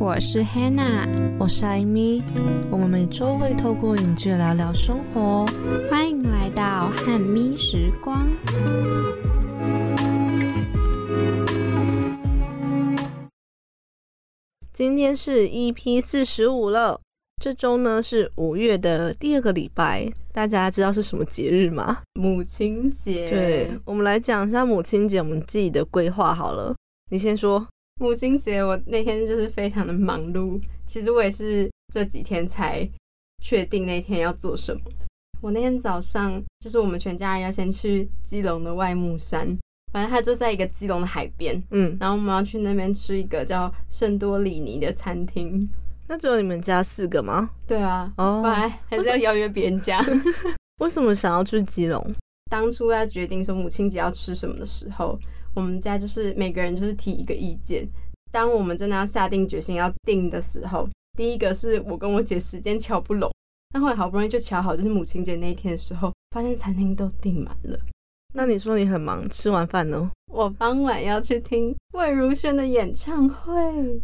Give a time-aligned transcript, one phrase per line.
[0.00, 1.06] 我是 Hannah，
[1.38, 2.22] 我是艾米，
[2.70, 5.44] 我们每周会透过影剧聊聊生活。
[5.90, 8.26] 欢迎来到汉咪时光。
[14.72, 16.98] 今天是 EP 四十五了，
[17.36, 21.98] 这周呢是五月的第二个礼拜，大家知道是什么节日吗？
[22.14, 26.74] 母亲节，对，我们来讲一下母亲节我们自己的规划好了。
[27.10, 27.66] 你先说，
[28.00, 32.88] 母亲节我那天就是非常的忙碌，其实我也是这几天才
[33.42, 34.80] 确定那天要做什么。
[35.42, 39.54] 我那天早上就是我们全家人要先去基隆的外木山，
[39.92, 45.68] 反正它就在一个基隆的海边，嗯，然后我们要去那边吃一个叫圣多里尼的餐厅。
[46.08, 47.50] 那只有你们家四个吗？
[47.66, 50.02] 对啊，哦本来还是要邀约别人家。
[50.80, 52.02] 为什么想要去基隆？
[52.50, 55.18] 当初要决定说母亲节要吃什么的时候，
[55.54, 57.86] 我们家就是每个人就是提一个意见。
[58.32, 63.30] 当我们真的要下定决心要定的时候，第一个是我跟我姐时间瞧不拢，
[63.74, 67.78] 那后来好不容易就瞧好，就是母亲节那一天的时候，发现餐厅都订满了。
[68.32, 70.08] 那你说你很忙，吃完饭呢？
[70.32, 73.52] 我傍晚要去听魏如萱的演唱会，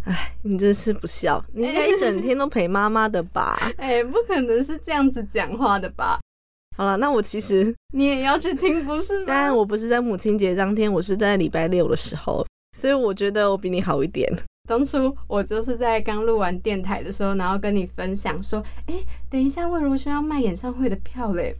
[0.02, 3.56] 哎，你真是不孝，你应该一整天都陪妈妈的吧？
[3.78, 6.18] 哎、不可能是这样子讲话的吧？
[6.76, 9.24] 好了，那我其实， 你也要去听不是吗？
[9.26, 12.46] 当然我不是在母亲节当天，我是在礼拜六的时候，
[12.76, 14.30] 所以我觉得我比你好一点。
[14.68, 18.94] 当初我就是在刚录完电台的时候，然后跟你分享说，哎、
[19.30, 21.56] 等一下魏如萱要卖演唱会的票嘞。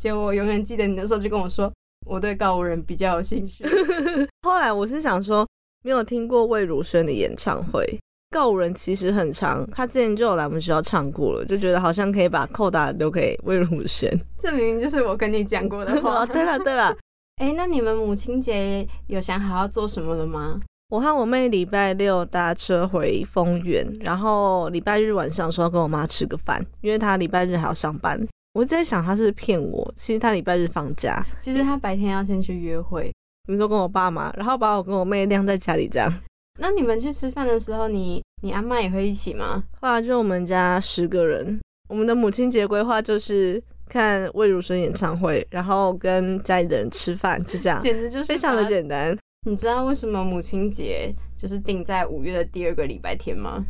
[0.00, 1.72] 结果我永远记得你那时候就跟我说，
[2.06, 3.64] 我对告五人比较有兴趣。
[4.42, 5.46] 后来我是想说，
[5.84, 7.98] 没有听过魏如萱的演唱会，
[8.30, 14.08] 告五人其实很长，他之前就有来我们学校唱过了，就觉得好像可以把扣打留给魏如萱。
[14.38, 16.20] 这明明就是我跟你讲过的话。
[16.22, 16.96] 哦，对了对了，
[17.42, 20.60] 哎、那你们母亲节有想好要做什么了吗？
[20.90, 28.20] 我和我妹礼拜六搭车回丰原，然后礼拜日晚上说要跟我妈吃个饭，因为她礼拜日还要上班。
[28.54, 33.10] 我在想她是骗我，其实她礼拜日放假，其实她白天要先去约会。
[33.46, 36.12] 比如说跟我爸妈，然后把我跟我妹晾在家里这样。
[36.60, 39.64] 那你们去吃饭的时候，你你阿妈也会一起吗？
[39.80, 49.16] 后来就我们家十个人，我们的母亲节规划就是看魏如萱演唱会，然后跟家里的人吃饭，就这样，简直就是非常的简单。
[49.46, 53.64] 你知道为什么母亲节就是定在五月的第二个礼拜天吗？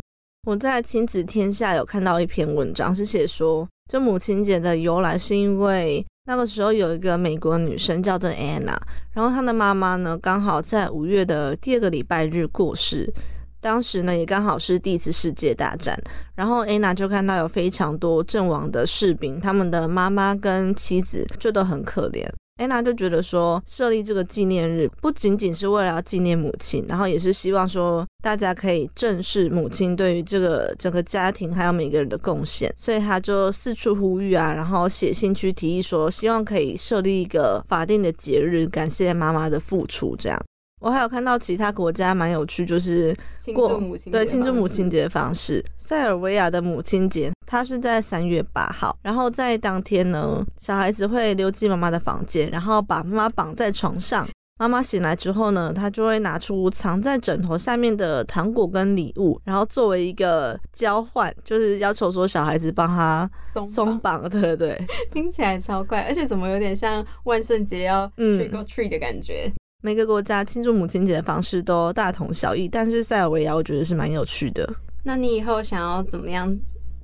[0.49, 8.77] 我在亲子天下有看到一篇文章，是写说，就母亲节的由来是因为那个时候有一个美国女生叫做 Anna，
[9.15, 13.13] 然后她的妈妈呢刚好在五月的第二个礼拜日过世。
[13.61, 16.01] 当时呢，也刚好是第一次世界大战，
[16.37, 22.25] 然后 Anna 就看到有非常多阵亡的士兵，他们的妈妈跟妻子就都很可怜。
[22.61, 40.15] 安娜就觉得说，设立这个纪念日不仅仅是为了要纪念母亲，然后也是希望说大家可以正视母亲对于这个整个家庭还有每个人的贡献，所以她就四处呼吁啊，然后写信去提议说，希望可以设立一个法定的节日，感谢妈妈的付出。
[40.15, 40.39] 这样，
[40.81, 45.65] 我还有看到其他国家蛮有趣，就是庆过祝母亲对庆祝母亲节的方式。
[45.77, 54.27] 塞尔维亚的母亲节，它是在三月八号，然后在当天呢，小孩子会溜进妈妈的房间，然后把妈妈绑在床上。
[54.59, 64.87] 妈妈醒来之后呢，她就会拿出藏在枕头下面的糖果跟礼物，然后作为一个交换，就是要求说小孩子帮他松松绑，绑，对对对。
[65.11, 69.51] 听起来超怪，而且怎么有点像万圣节要嗯 trick or treat 的感觉。
[69.83, 74.69] 每个国家庆祝母亲节的方式都大同小异，但是塞尔维亚我觉得是蛮有趣的。
[75.05, 76.55] 那你以后想要怎么样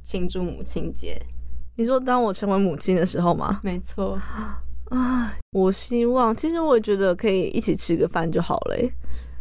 [0.03, 1.21] 庆祝母亲节？
[1.77, 3.61] 你说当我成为母亲的时候吗？
[3.63, 4.21] 没错，
[4.91, 8.93] 啊，我希望，其实我也觉得可以一起吃个饭就好了欸。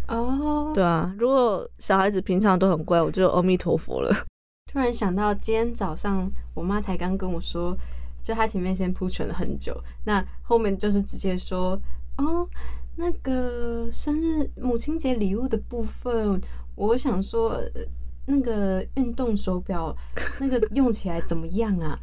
[0.08, 4.14] 哦，对啊，如果小孩子平常都很乖，我就阿弥陀佛了。
[4.72, 7.76] 突然想到今天早上我妈才刚跟我说，
[8.24, 11.80] 就她前面先铺陈了很久，那后面就是直接说，
[12.18, 12.48] 哦，
[12.96, 16.40] 那个生日母亲节礼物的部分，
[16.76, 17.50] 我想说。
[17.52, 17.86] 呃
[18.28, 19.96] 那个运动手表，
[20.40, 21.96] 那个用起来怎么样啊？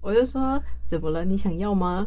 [0.00, 1.24] 我就说怎么了？
[1.24, 2.06] 你想要吗？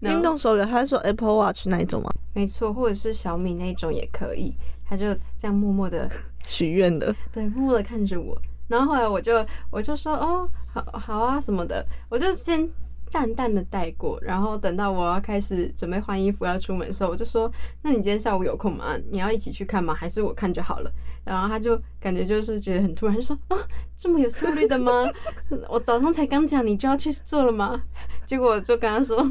[0.00, 2.10] 运动手表，他是说 Apple Watch 那一种吗？
[2.32, 4.56] 没错，或者是小米那种也可以。
[4.82, 6.10] 他就这样默默的，
[6.48, 8.34] 许愿的，对，默默的看着我。
[8.66, 12.66] 然后后来我就我就说哦，好好啊什么的，我就先
[13.14, 14.18] 淡淡的带过。
[14.20, 17.48] 然后等到我要开始准备换衣服要出门的时候，我就说
[17.82, 18.96] ：“那你今天下午有空吗？
[19.12, 19.94] 你要一起去看吗？
[19.94, 20.90] 还是我看就好了？”
[21.24, 23.56] 然后他就感觉就是觉得很突然，就说：“啊，
[23.96, 25.04] 这么有效率的吗？
[25.70, 27.80] 我早上才刚讲你就要去做了吗？”
[28.26, 29.30] 结果我就跟他说。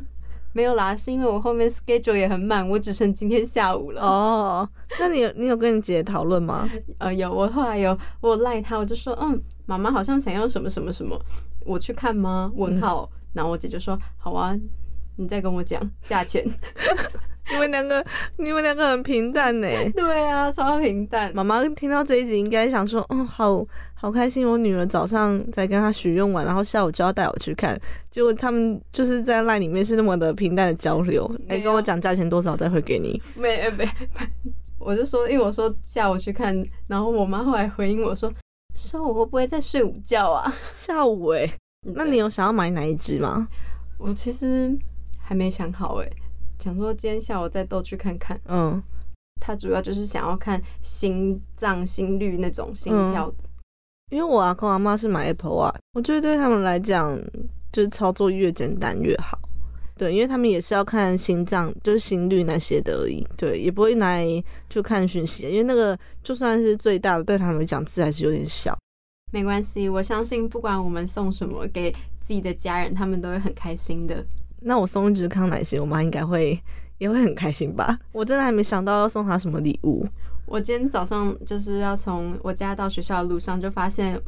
[0.56, 4.00] 没有啦，是因为我后面 schedule 也很满，我只剩今天下午了。
[4.04, 4.70] 哦，
[5.00, 6.70] 那你有你有跟你姐讨论吗？
[7.00, 11.20] 呃，有，我后来有我赖她，我就说，嗯，妈妈好像想要什么什么什么，
[11.66, 12.52] 我去看吗？
[12.54, 13.10] 问号。
[13.34, 14.56] 然后我姐就说，好啊，
[15.18, 16.46] 你再跟我讲价钱。
[17.52, 18.04] 你们两个，
[18.38, 19.68] 你们两个很平淡呢。
[19.94, 21.30] 对啊，超平淡。
[21.36, 27.78] 妈妈听到这一集，应该想说，哦，好好开心，我女儿早上在跟她许愿完，然后下午就要带我去看。
[28.10, 33.22] 结果他们就是在赖里面是那么的平淡的交流，哎，跟我讲价钱多少再会给你。
[33.36, 33.86] 没没，
[34.80, 36.56] 我就说，因为我说下午去看，
[36.88, 38.34] 然后我妈后来回应我说，
[38.74, 40.52] 说我会不会在睡午觉啊？
[40.72, 41.46] 下午哎，
[41.84, 43.48] 那你有想要买哪一只吗？
[43.98, 44.76] 我其实
[45.20, 46.10] 还没想好哎。
[46.60, 48.82] 想说今天下午再都去看看，嗯，
[49.42, 53.44] 他主要就是想要看心脏心率那种心跳的，
[54.12, 57.20] 因为我阿公阿妈是买 Apple Watch，，我觉得对他们来讲，
[57.74, 59.38] 就是操作越简单越好，
[59.98, 64.26] 对，因为他们也是要看心脏，就是心率那些的而已，对，也不会拿来
[64.70, 68.78] 就看讯息，因为那个就算是最大的，对他们来讲字还是有点小，
[69.34, 71.92] 没关系，我相信不管我们送什么给
[72.22, 74.24] 自己的家人，他们都会很开心的。
[74.62, 76.62] 那我送一支康乃馨，我妈应该会
[77.00, 77.98] 也会很开心吧？
[78.12, 80.08] 我真的还没想到要送她什么礼物。
[80.46, 84.22] 我今天早上就是要从我家到学校的路上，就发现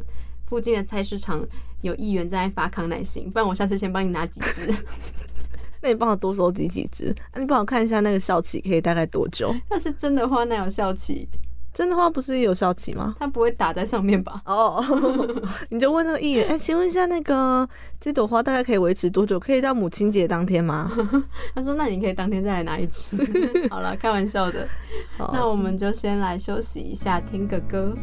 [0.47, 1.45] 附近的菜市场
[1.81, 4.73] 有议员在发康乃馨，不然我下次先帮你拿几支。
[5.81, 7.13] 那你帮我多收集几支？
[7.35, 9.53] 那你帮我看一下那个效期可以大概多久？
[9.69, 11.29] 要是真的话，那有效期。
[11.75, 13.13] 真的话不是有效期吗？
[13.19, 14.41] 它不会打在上面吧？
[14.45, 14.81] 哦，
[15.69, 17.67] 你就问那个议员，哎，请问一下，那个
[17.99, 19.37] 这朵花大概可以维持多久？
[19.37, 20.89] 可以到母亲节当天吗？
[21.53, 23.17] 他说，那你可以当天再来拿一支。
[23.69, 24.65] 好了，开玩笑的。
[25.33, 27.93] 那我们就先来休息一下，听个歌。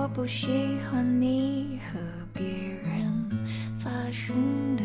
[0.00, 1.98] 我不喜欢你和
[2.32, 3.28] 别人
[3.80, 4.84] 发生的，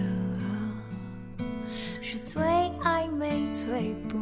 [2.02, 2.42] 是最
[2.82, 4.18] 暧昧、最不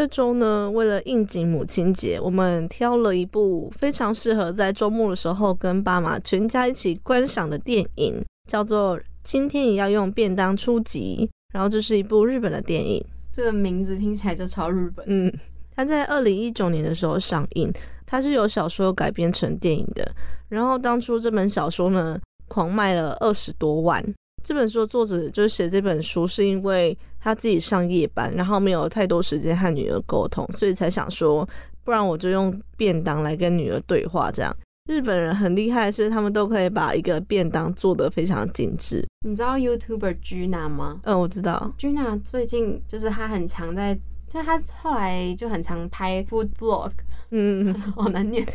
[0.00, 11.28] 这周呢，为了应景母亲节，我们挑了一部非常适合在周末的时候跟爸妈全家一起观赏的电影，叫做《今天也要用便当出击》。
[11.52, 15.04] 然后这是一部日本的电影，这个名字听起来就超日本。
[15.06, 15.30] 嗯，
[15.76, 17.70] 它在二零一九年的时候上映，
[18.06, 20.10] 它是由小说改编成电影的。
[20.48, 24.02] 然后当初这本小说呢，狂卖了二十多万。
[24.42, 31.46] 这本书的作者就是写这本书，是因为他自己上夜班，然后没有太多时间和女儿沟通，所以才想说，
[31.84, 34.30] 不然我就用便当来跟女儿对话。
[34.32, 34.56] 这样，
[34.88, 39.06] 日本人很厉害的是，他们都可以把一个便当做得非常精致。
[39.26, 43.94] 你知道 YouTuber Gina 吗嗯，我知道，？Gina 最近就是她很常在，
[44.26, 46.90] 就是她后来就很常拍 food vlog，
[47.30, 48.46] 嗯， 好难念。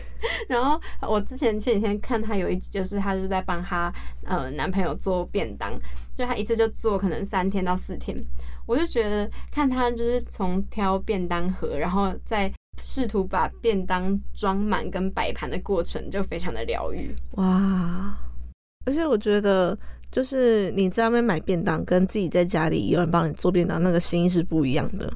[0.48, 3.94] 然后我之前前几天看她有一集，就是她就在帮她
[4.24, 5.72] 呃男朋友做便当，
[6.18, 8.18] 就她一次就做可能三天到四天。
[8.66, 17.16] 我就觉得看他就是从挑便当盒，然后再试图把便当装满跟摆盘的过程，就非常的疗愈。
[17.32, 18.16] 哇！
[18.86, 19.78] 而且我觉得，
[20.12, 25.12] 就是你在外面买便当，跟自己在家里有人帮你做便当，那个心意是不一样的。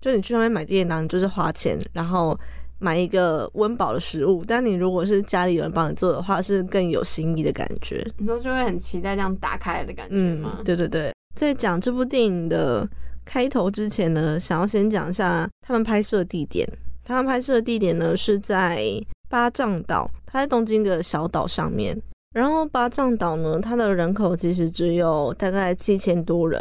[0.00, 2.38] 就你去外面买便当，你就是花钱，然后
[2.78, 8.06] 买一个温饱的食物；但你如果是家里有人帮你做的话，是更有心意的感觉。
[8.18, 11.12] 你说就会很期待这样打开来的感觉嗯吗？，对对对。
[11.36, 12.88] 在讲这部电影的
[13.24, 16.66] 开头之前呢，想要先讲一下他们拍摄地点。
[17.04, 18.82] 他们拍摄地点呢是在
[19.28, 21.96] 八丈岛，它在东京的小岛上面。
[22.34, 26.60] 然后八丈岛呢，它的人口其实只有大概七千多人。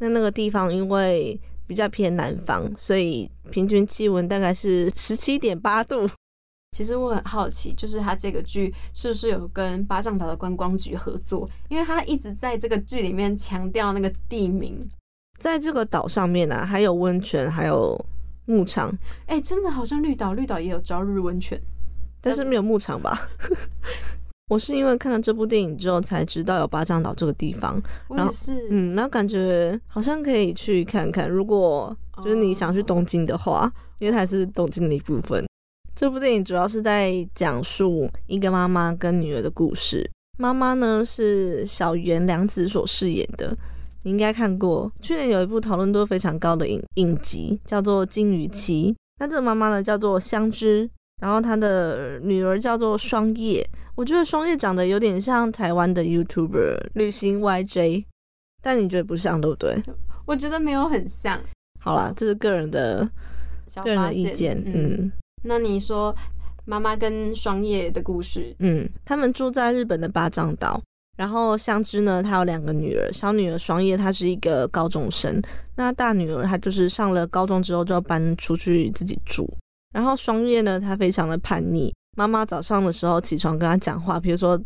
[0.00, 6.08] 那那个地方因为比较偏南方，所以平均气温大概是十七点八度。
[6.76, 11.48] 其实我很好奇，就是他这个剧是不是有跟巴掌岛的观光局合作？
[11.68, 14.88] 因为他一直在这个剧里面强调那个地名。
[15.38, 17.98] 在这个岛上面啊，还有温泉，还有
[18.46, 18.96] 牧场，
[19.26, 21.60] 哎、真的好像绿岛，绿岛也有朝日温泉。
[22.20, 23.28] 但是没有牧场吧？
[24.48, 31.28] 我是因为看了这部电影之后才知道有巴掌岛这个地方，然后我也是，嗯，然后感觉好像可以去看看。
[31.28, 35.44] 如果就是你想去东京的话，因为它是东京的一部分。
[36.00, 40.10] 这部电影主要是在讲述一个妈妈跟女儿的故事。
[40.38, 43.54] 妈妈呢是小原良子所饰演的，
[44.04, 44.90] 你应该看过。
[45.02, 48.94] 去年有一部讨论度非常高的影影集，叫做《金鱼妻》。
[49.18, 50.88] 那这个妈妈呢叫做香知，
[51.20, 53.62] 然后她的女儿叫做双叶，
[53.94, 58.06] 我觉得双叶长得有点像台湾的 YouTuber 旅行 YJ，
[58.62, 59.78] 但你觉得不像，对不对？
[60.24, 61.38] 我觉得没有很像。
[61.78, 63.06] 好啦，这是个人的
[63.68, 66.14] 小个人的意见，嗯，嗯那你说
[66.64, 70.80] 妈妈跟双叶的故事，嗯，他们住在日本的八丈岛。
[71.16, 75.42] 然后相知呢，她有两个女儿，小女儿双叶她是一个高中生，
[75.76, 79.46] 那大女儿她就是上了高中之后就要搬出去自己住。
[79.92, 84.58] 然后双叶呢，她非常的叛逆，妈妈早上的时候起床跟她讲话，比如说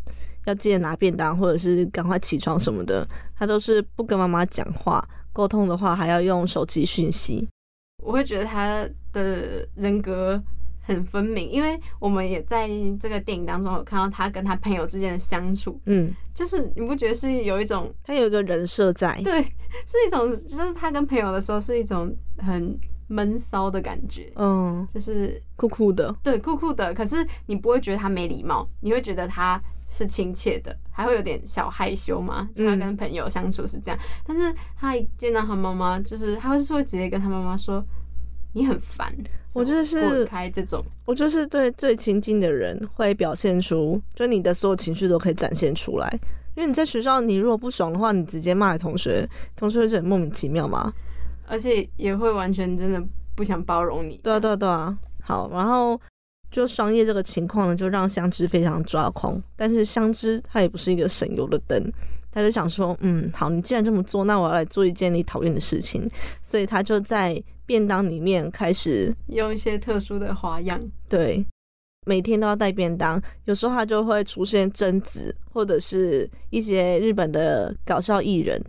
[0.44, 3.04] 要记得拿便当，或者是赶快起床什么的，
[3.36, 7.48] 她都是不跟妈妈讲话，沟通的话还要用手机讯息。
[8.00, 10.40] 我会觉得她的人格
[10.86, 12.68] 很分明，因为我们也在
[13.00, 19.42] 这个电影当中有看到他跟他朋友之间的相处，嗯，就是你不觉得是有一种他有一个人设在，对，
[19.86, 32.48] 是一种就是他跟朋友的时候是一种很闷骚的感觉，嗯，就是酷酷的，对酷酷的，可是你不会觉得他没礼貌，你会觉得他是亲切的，还会有点小害羞嘛。
[32.56, 37.84] 就他嗯跟朋友相处是这样，但是他一见到他妈妈，就是他会是会直接跟他妈妈说
[38.54, 39.12] 你很烦，
[39.52, 40.82] 我就是滚开这种。
[41.04, 46.08] 我就是对最亲近的人会表现出，就你的所有情绪都可以展现出来。
[46.56, 50.92] 因为你在学校，你如果不爽的话，你直接骂你同学，同学会觉得很莫名其妙嘛。
[51.48, 53.02] 而且也会完全真的
[53.34, 54.18] 不想包容你。
[54.22, 54.96] 对啊，对啊，对啊。
[55.20, 56.00] 好，然后
[56.52, 59.42] 就双叶这个情况呢，就让香知非常抓狂。
[59.56, 61.82] 但是香知它也不是一个省油的灯，
[62.34, 66.10] 她就想说，嗯，好，你既然这么做，那我要来做一件你讨厌的事情。
[66.42, 71.46] 所以他就在便当里面开始用一些特殊的花样，对，
[72.04, 78.60] 每天都要带便当，有时候他就会出现贞子，或者是一些日本的搞笑艺人，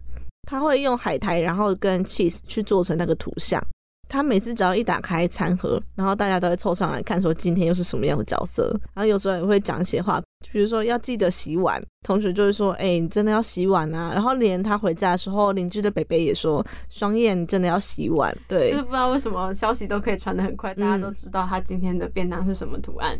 [0.43, 3.60] 他会用海苔，然后跟 cheese 去做成那个图像。
[4.07, 8.69] 他每次只要一打开餐盒，然后大家都会凑上来看，说今天又是什么样的角色。
[8.93, 10.21] 然后有时候也会讲一些话，
[10.51, 23.20] 比如说要记得洗碗，同学就会说：“哎、你真的要洗碗啊！”然后连他回家的时候，邻居的北北也说：“双燕，你真的要洗碗。”对，就是不知道为什么消息都可以传得很快，大家都知道他今天的便当是什么图案。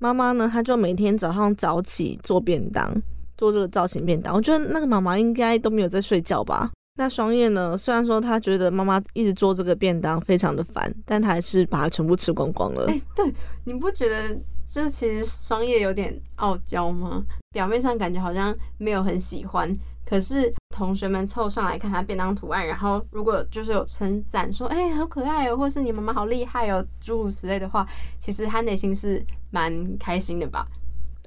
[0.00, 2.92] 妈妈呢，她就每天早上早起做便当，
[3.38, 4.34] 做这个造型便当。
[4.34, 6.70] 我觉得那个妈妈应该都没有在睡觉吧。
[6.96, 12.86] 那双叶呢，虽然说他觉得妈妈一直做这个便当非常的烦，但他还是把它全部吃光光了。
[12.86, 17.24] 哎、对，你不觉得这其实双叶有点傲娇吗？
[17.52, 19.76] 表面上感觉好像没有很喜欢，
[20.06, 27.84] 可是同学们凑上来看他便当图案，然后如果就是有称赞说，哎、好可爱哦，或是你妈妈好厉害哦，诸如此类的话，
[28.20, 30.64] 其实他内心是蛮开心的吧？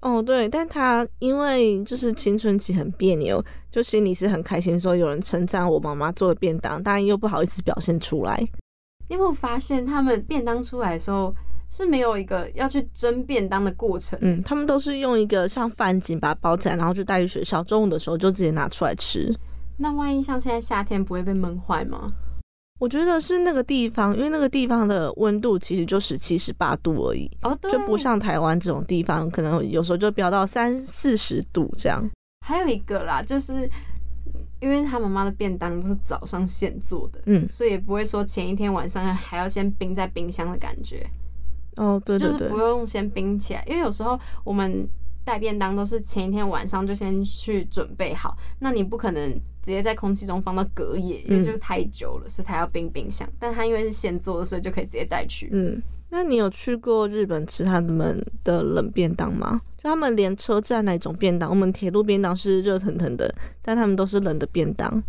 [0.01, 8.37] 哦，对，但他因为就是青春期很别扭，就心里是很开心，说有人称赞我妈妈做的便当，但又不好意思表现出来。
[9.09, 11.33] 你有没有发现他们便当出来的时候
[11.69, 14.19] 是没有一个要去蒸便当的过程？
[14.21, 19.33] 嗯，他们都是用一个像饭巾把它包起来，然后就带去学校，中午的时候就直接拿出来吃。
[19.77, 22.07] 那万一像现在夏天不会被闷坏吗？
[22.79, 32.07] 我觉得是那个地方，因为那个地方的温度其实就十七、十八度而已，哦，对，就不像台湾这种地方，可能有时候就飙到三四十度这样。
[32.45, 33.69] 还有一个啦，就是
[34.59, 41.05] 因为他妈妈的便当都是早上现做的，嗯，所以也不会说前一天晚上还要先冰在冰箱的感觉，
[41.77, 43.63] 哦，对对对就是不，用先冰起来。
[43.67, 44.87] 因为有时候我们
[45.27, 49.29] 带便当都是前一天晚上就先去准备好，那你不可能
[49.61, 53.27] 直接在空气中放到隔夜，因为嗯就太久了，所以才要冰冰箱。
[53.37, 55.49] 但它因为是现做的，所以就可以直接带去。
[55.51, 55.83] 嗯。
[56.09, 59.59] 那你有去过日本吃他们的冷便当吗？
[59.75, 63.29] 就他们连车站那种便当，我们铁路便当是热腾腾的，
[63.61, 65.03] 但他们都是冷的便当。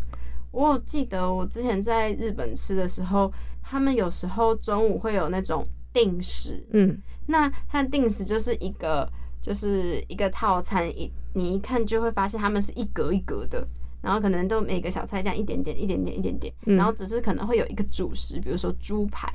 [0.50, 9.08] 我有记得我之前在日本吃的时候，他们有时候中午会有那种定时，嗯，那它的定时就是一个
[9.48, 13.66] 就是一个套餐，一你一看就会发现他们是一格一格的，
[14.02, 19.26] 然后可能都每个小菜这样一点点一点点一点点，嗯然后只是可能会有一个主食，比如说猪排。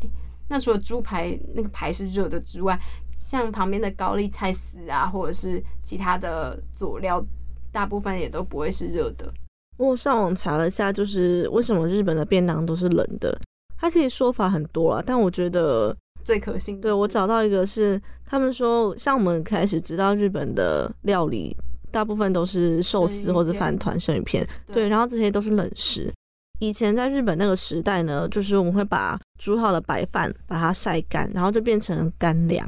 [0.48, 2.80] 那除了猪排那个排是热的之外，
[3.16, 7.26] 像旁边的高丽菜丝啊，或者是其他的佐料，
[7.72, 9.34] 大部分也都不会是热的。
[9.78, 13.36] 我上网查了一下，就是为什么日本的便当都是冷的。
[13.80, 21.56] 它其实说法很多啊，但我觉得最可信的对我找到一个是，他们说像我们开始知道日本的料理，
[21.92, 26.12] 大部分都是寿司或者饭团、生鱼片，对，然后这些都是冷食。
[26.60, 32.66] 以前在日本那个时代呢，就是我们会把煮好的白饭把它晒干，然后就变成干粮，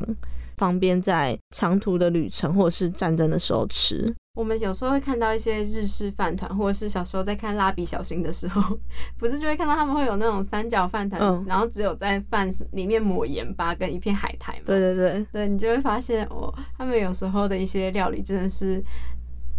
[0.58, 4.14] 方便在长途的旅程或者是战争的时候吃。
[4.36, 8.78] 我们有时候会看到一些日式饭团，或者是小时候在看蜡笔小新的时候，
[9.18, 14.64] 不是就会看到他们会有那种三角饭团，嗯然后只有在饭里面抹盐巴跟一片海苔嘛。
[14.66, 18.84] 对对对，对，你就会发现哦，他们有时候的一些料理真的是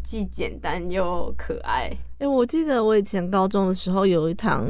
[0.05, 1.91] 既简单又可爱。
[2.19, 4.67] 哎、我记得我以前高中的时候有一堂，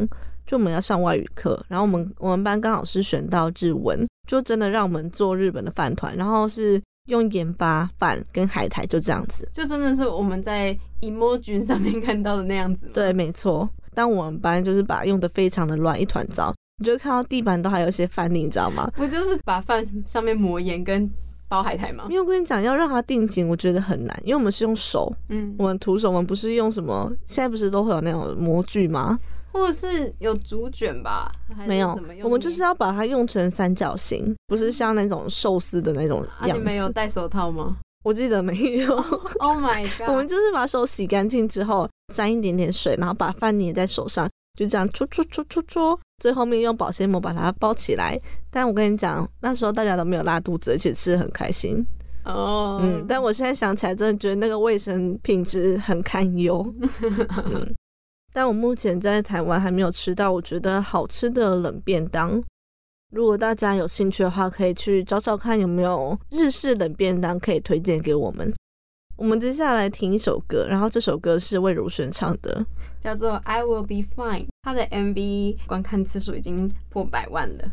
[0.46, 9.48] 就我们要上外语课，然后我们我们班刚好是选到日文，就真的让我们做日本的饭团，然后是用盐巴饭跟海苔就这样子。
[9.52, 12.92] 就真的是我们在 emoji 上面看到的那样子吗？
[12.94, 13.68] 对，没错。
[13.94, 18.90] 但我们班就是把它用的非常的乱，一团糟，你就会看到地板都还有一些饭粒，你知道吗？
[18.94, 21.10] 不就是把饭上面抹盐跟
[21.48, 22.16] 包海苔吗因？
[22.16, 29.18] 为我跟你讲，要让它定型，我觉得很难，因为我们是用手，嗯，我们徒手，我们不是用什么，现在不是都会有那种模具吗？
[29.56, 31.30] 或者是有竹卷吧？
[31.66, 36.58] 没有我们就是要把它用成三角形，不是像那种寿司的那种啊，样子。
[36.58, 38.96] 你们有戴手套吗 我记得没有。？
[39.40, 40.08] Oh my god！
[40.08, 48.18] 我们就是把手洗干净之后，沾一点点水，然后把饭捏在手上，就这样搓搓搓搓搓，最后面用保鲜膜把它包起来。
[48.50, 51.84] 但我跟你讲，那时候大家都没有拉肚子，而且吃的很开心。
[52.24, 56.64] 哦，嗯，但我现在想起来，真的觉得那个卫生品质很堪忧。
[57.52, 57.74] 嗯，
[58.36, 62.38] 但我目前在台湾还没有吃到我觉得好吃的冷便当。
[63.10, 68.52] 如果大家有兴趣的话，可以去找找看有没有日式冷便当可以推荐给我们。
[69.16, 72.62] 我们接下来听一首歌，然后这首歌是魏如萱唱的。
[73.00, 77.64] 叫做 I Will Be Fine，它的 MV 观看次数已经破百万了。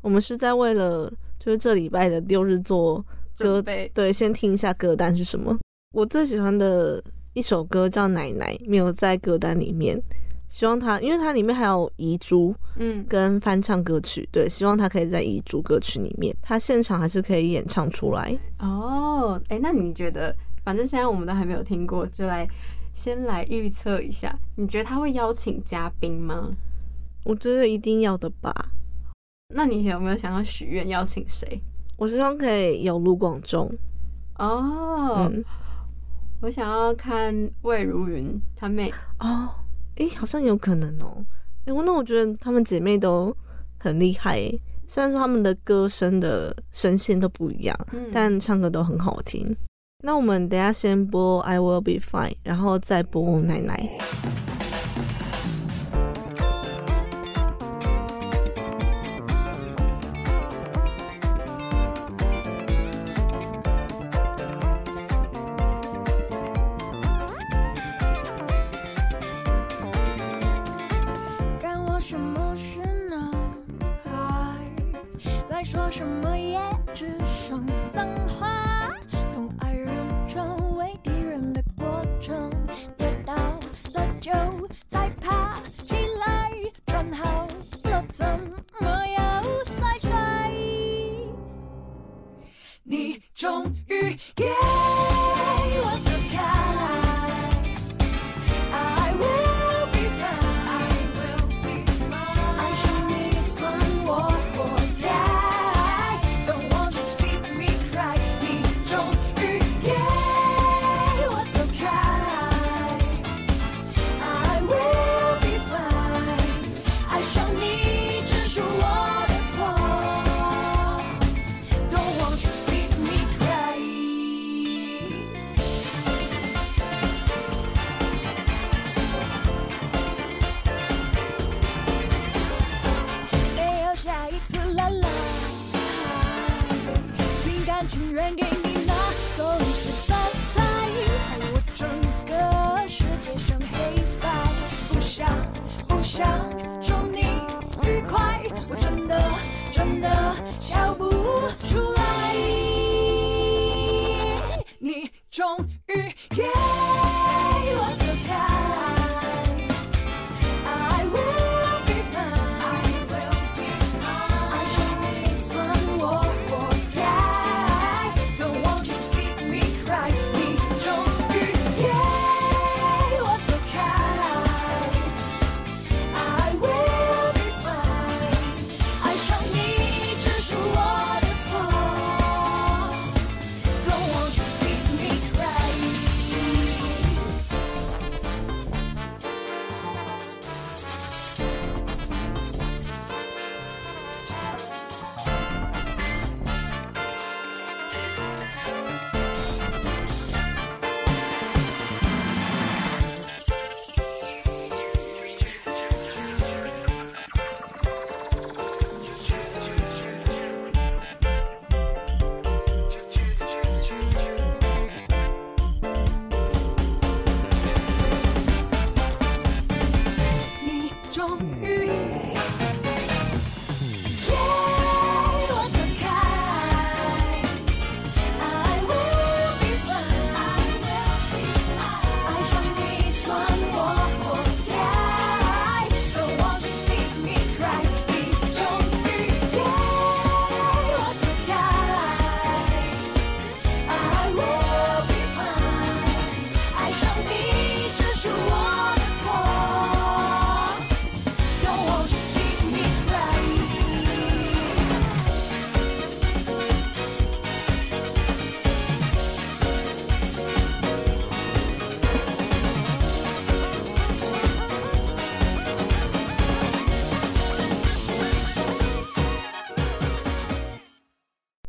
[0.00, 3.04] 我们是在为了就是这礼拜的六日做
[3.36, 3.60] 歌
[3.92, 5.58] 对，先听一下歌单是什么。
[5.92, 7.02] 我最喜欢的
[7.34, 10.00] 一首歌叫《奶奶》，没有在歌单里面。
[10.48, 18.38] 希望他，因为它里面还有遗珠嗯，跟翻唱歌曲，对，希望他可以在遗珠歌曲里面，他现场还是可以演唱出来。
[18.60, 22.46] 哦，哎，那你觉得，反正现在我们都还没有听过，就来
[22.92, 26.48] 先来预测一下，你觉得他会邀请嘉宾吗？
[27.24, 28.54] 我觉得一定要的吧。
[29.52, 31.60] 那你有没有想要许愿邀请谁？
[31.96, 33.68] 我希望可以有卢广仲，
[34.38, 35.44] 哦，嗯，
[36.44, 39.48] 我想要看魏如云她妹，哦，
[39.96, 41.24] 诶，好像有可能哦。
[41.64, 43.34] 诶，我那我觉得她们姐妹都
[43.78, 49.56] 很厉害诶，虽然说她们的歌声的声线都不一样，嗯但唱歌都很好听。
[50.02, 53.88] 那我们等一下先播《I Will Be Fine》，然后再播《奶奶》。
[75.74, 76.56] 说什么也
[76.94, 78.43] 只剩脏话。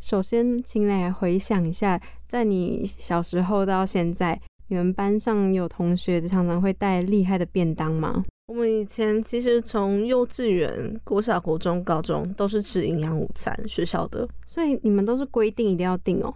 [0.06, 8.24] 首先请来回想一下，在你小时候到现在，你们班上有同学常常会带厉害的便当吗？
[8.46, 14.28] 我们以前其实从幼稚园、国小、国中、高中都是吃营养午餐，学校的。
[14.46, 16.32] 所以你们都是规定一定要订哦。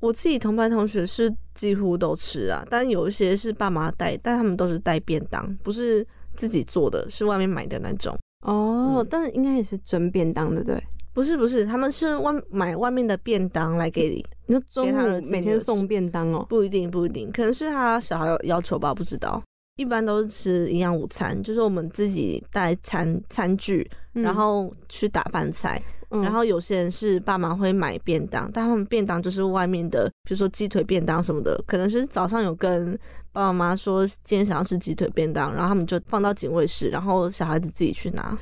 [0.00, 8.14] 我自己同班同学是几乎都吃啊，但有一些是爸妈带，但他们都是带便当，不是自己做的，是外面买的那种。
[8.42, 10.84] 哦，嗯但是应该也是真便当，对不对？
[11.18, 16.46] 不是不是，他们是外买外面的便当来给你，你说中午每天送便当哦？
[16.48, 19.42] 不一定不一定，可能是他小孩有要求吧，不知道。
[19.78, 25.82] 一般都是吃营养午餐，就是我们自己带餐餐具，嗯然后去打饭菜。
[26.10, 32.92] 嗯然后有些人是爸妈会买便当，但他们便当就是外面的，比如说鸡腿便当什么的，可能是早上有跟
[33.32, 38.38] 爸爸妈妈说今天想要吃鸡腿便当，然后他们就放到警卫室，然后小孩子自己去拿。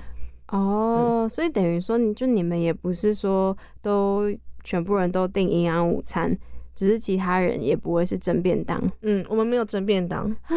[0.49, 4.25] 哦，所以等于说，你就你们也不是说都
[4.63, 6.37] 全部人都订营养午餐，
[6.75, 8.81] 只是其他人也不会是蒸便当。
[9.03, 10.57] 嗯，我们没有蒸便当啊。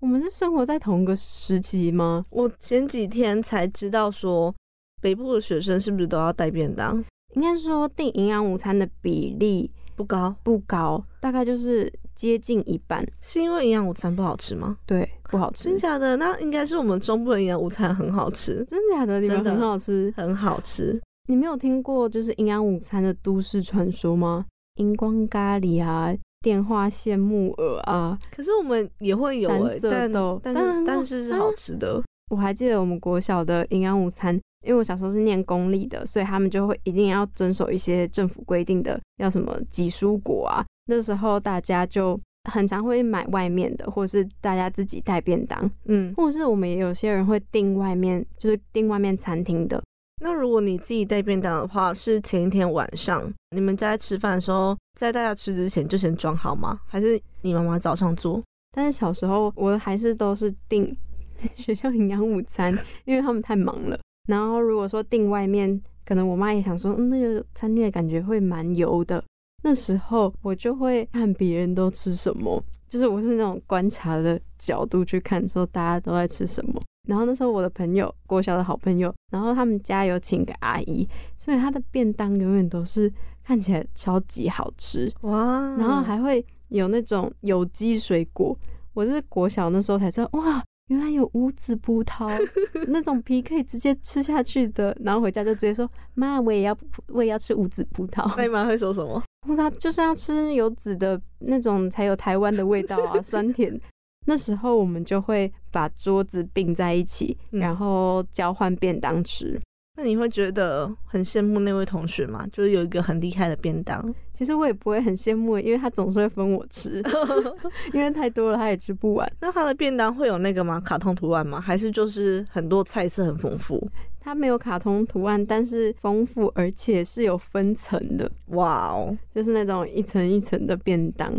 [0.00, 2.24] 我们是生活在同一个时期吗？
[2.30, 4.54] 我前几天才知道说，
[5.00, 7.04] 北部的学生是不是都要带便当？
[7.34, 13.06] 应该说订营养午餐的比例不高，不高，大概就是接近一半。
[13.20, 14.76] 是因为营养午餐不好吃吗？
[14.84, 15.76] 对，不好吃真。
[15.76, 16.16] 假的？
[16.16, 19.20] 那应该是我们中部的营养午餐很好吃，真假的？
[19.20, 20.12] 你们真的很好吃。
[20.16, 21.00] 很好吃。
[21.28, 24.46] 你没有听过就是营养午餐的都市传说吗？
[24.80, 28.18] 荧光咖喱啊，电话线木耳啊。
[28.34, 32.02] 可是我们也会有哎、三色但是但是是好吃的。
[32.32, 34.34] 我还记得我们国小的营养午餐，
[34.66, 40.64] 因为我小时候是念公立的，所以他们就会一定要遵守一些政府规定的，要什么挤蔬果啊。
[40.88, 42.18] 那时候大家就
[42.50, 49.82] 很常会买外面的，或者是大家自己带便当，嗯，或者是我们也有些人会订外面，就是订外面餐厅的。
[50.20, 56.80] 那如果你自己带便当的话，是前一天晚上你们在吃饭的时候，在大家吃之前就先装好吗？
[56.86, 58.42] 还是你妈妈早上做？
[58.74, 60.96] 但是小时候我还是都是订
[61.56, 63.98] 学校营养午餐，因为他们太忙了。
[64.26, 69.22] 然后如果说订外面，可能我妈也想说，嗯，那个餐厅的感觉会蛮油的。
[69.68, 76.80] 那时候我就会看别人都吃什么，就是我是那种观察的角度去看，说大家都在吃什么。
[77.06, 83.12] 然后那时候我的朋友，国小的好朋友，然后他们家有请个阿姨，所以她的便当永远都是
[83.44, 85.12] 看起来超级好吃。
[85.20, 88.58] 哇然后还会有那种有机水果。
[88.94, 92.30] 我是国小那时候才知道，哇，原来有无籽葡萄
[92.88, 94.96] 那种皮可以直接吃下去的。
[95.04, 96.74] 然后回家就直接说，妈，我也要，
[97.08, 98.34] 我也要吃无籽葡萄。
[98.34, 99.22] 那你妈会说什么？
[99.46, 103.78] 葡萄就是要吃有籽的那种才有台湾的味道啊， 酸甜。
[104.26, 109.58] 那时候我们就会把桌子并在一起，嗯然后交换便当吃。
[110.00, 112.46] 那你会觉得很羡慕那位同学吗？
[112.52, 114.00] 就是有一个很厉害的便当。
[114.32, 117.02] 其实我也不会很羡慕，因为他总是会分我吃，
[117.92, 119.28] 因为太多了他也吃不完。
[119.40, 120.80] 那他的便当会有那个吗？
[120.80, 121.60] 卡通图案吗？
[121.60, 123.84] 还是就是很多菜色很丰富？
[124.20, 131.32] 它没有卡通图案，但是丰富，而且是有分层的，哇哦，就是那种一层一层的便当。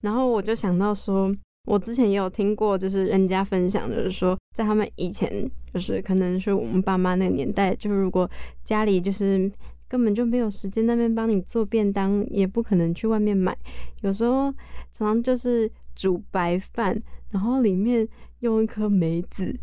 [0.00, 1.30] 然后我就想到说，
[1.66, 8.30] 我之前也有听过，就是人家分享，就是说在他们以前，就是可能是我们爸妈那个年代，就是如果
[8.64, 9.50] 家里就是
[9.88, 13.56] 根本就没有时间那边帮你做便当，也不可能去外面买，
[14.02, 14.52] 有时候
[14.92, 18.06] 常常就是煮白饭，然后里面
[18.40, 19.54] 用一颗梅子，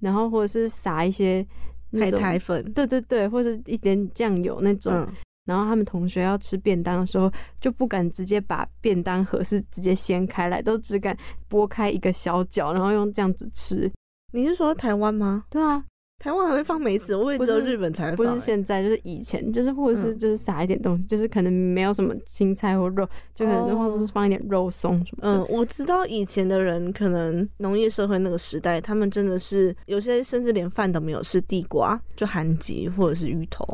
[0.00, 1.46] 然后或者是撒一些
[1.90, 4.92] 那海种苔粉，对对对，或者一点酱油那种。
[4.92, 5.08] 嗯，
[5.44, 11.16] 然后他们同学要吃便当的时候，就不敢直接把便当盒是直接掀开来，都只敢
[11.50, 13.90] 剥开一个小角，然后用这样子吃。
[14.32, 15.44] 你是说台湾吗？
[15.50, 15.84] 对啊，
[16.18, 18.38] 台湾还会放梅子，我也不是只有日本才会不放、欸。
[18.38, 25.38] 是现在，就是以前，就是或者是嗯就是撒一点东西，就是可能没有什么青菜或肉，就可能哦或者是放一点肉松什么的。
[25.38, 33.64] 嗯，我知道以前的人可能农业社会那个时代，他们真的是有些甚至连饭都没有，是地瓜，就韩籍或者是芋头。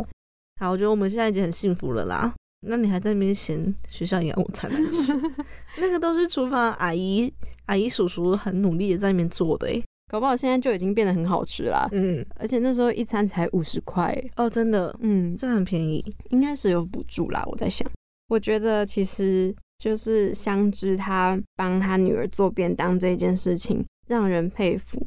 [0.61, 2.35] 好，我觉得我们现在已经很幸福了啦。
[2.67, 5.13] 那你还在那边嫌学校营养午餐难吃？
[5.79, 7.33] 那个都是厨房阿姨、
[7.67, 9.81] 阿姨叔叔很努力的在那边做的诶。
[10.09, 11.87] 搞不好现在就已经变得很好吃啦。
[11.93, 16.05] 嗯，而且那时候一餐才五十块欸，哦，真的，嗯，这很便宜。
[16.31, 17.89] 应该是有补助啦，我在想。
[18.29, 24.99] 我觉得其实就是香知他帮他女儿做便当这件事情，让人佩服。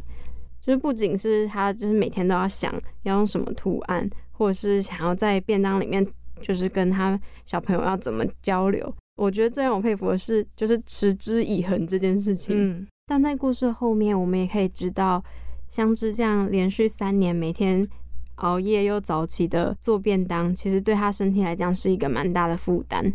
[0.63, 6.05] 就是不仅是他，就是每天都要想要用什么图案，或者是想要在便当里面，
[6.39, 8.93] 就是跟他小朋友要怎么交流。
[9.17, 12.55] 我觉得最让我佩服的是，就是持之以恒这件事情。
[12.55, 15.23] 嗯，但在故事后面，我们也可以知道，
[15.69, 17.87] 香芝这样连续三年每天
[18.35, 23.13] 熬夜又早起的做便当，其实对他身体来讲是一个蛮大的负担。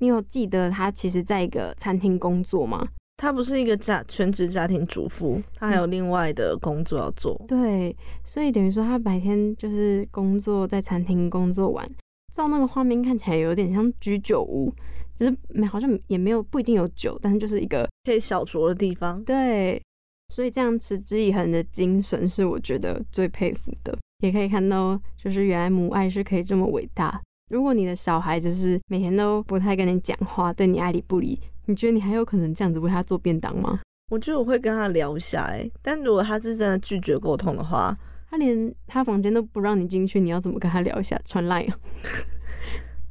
[0.00, 2.86] 你有记得他其实在一个餐厅工作吗？
[3.16, 7.36] 她不是一个家全职家庭主妇，她还有另外的工作要做。
[7.48, 11.84] 对，所以等于说他白天就是工作在餐厅工作完，
[12.32, 14.72] 照那个画面看起来有点像居酒屋，
[15.18, 19.22] 就是没好像也没有不一定有酒，但是就是一个可以小酌的地方。
[19.24, 19.82] 对，
[20.28, 27.20] 所以这样持之以恒的精神是我觉得最佩服的，也可以看到就是原来母爱是可以这么伟大。
[27.50, 33.80] 如果你的小孩就是每天都不太跟你讲话，对你爱理不理，你觉得你还有可能这样子为他做便当吗？
[34.10, 37.96] 我觉得我会跟他聊一下、欸，但如果他是真的拒绝沟通的话，
[38.30, 41.18] 他连他房间都不让你进去，你要怎么跟他聊一下？
[41.24, 41.76] 传赖啊？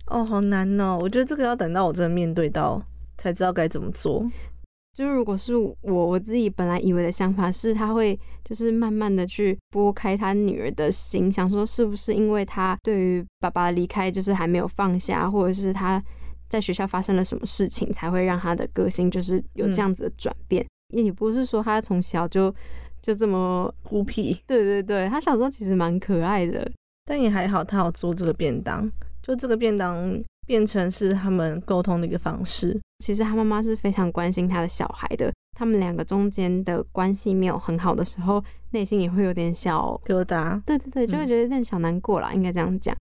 [0.07, 0.97] 哦，好难哦。
[1.01, 2.81] 我觉得这个要等到我真的面对到，
[3.17, 4.25] 才知道该怎么做。
[4.95, 16.03] 就是如果是我我自己本来以为的想法是，他会就是慢慢的去拨开他女儿的心，想说是不是因为他对于爸爸的离开就是还没有放下，或者是他
[16.49, 20.65] 在学校发生了什么事情，才会让他的个性就是有这样子的转变。
[20.95, 22.51] 也不是说他从小就
[23.03, 26.71] 就这么孤僻，对对对，他小时候其实蛮可爱的。
[27.05, 28.91] 但也还好，他有做这个便当，
[29.27, 32.79] 就这个便当变成是他们沟通的一个方式。
[32.99, 42.95] 其实他妈妈是非常关心他的小孩的，他们两个中间的关系没有很好的时候，内心也会有点小，疙瘩，对对对，就会觉得有点小难过啦，应该这样讲。